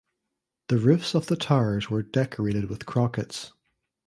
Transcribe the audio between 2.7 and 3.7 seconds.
with crockets.